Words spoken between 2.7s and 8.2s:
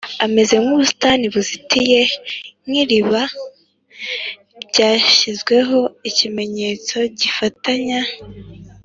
iriba ryashyizweho ikimenyetso gifatanya